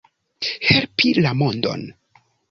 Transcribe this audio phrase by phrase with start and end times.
[0.69, 1.85] Helpi la mondon.